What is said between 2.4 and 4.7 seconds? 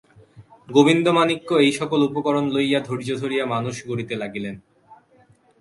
লইয়া ধৈর্য ধরিয়া মানুষ গড়িতে লাগিলেন।